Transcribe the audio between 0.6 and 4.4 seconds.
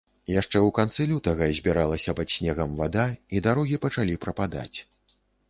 канцы лютага збіралася пад снегам вада, і дарогі пачалі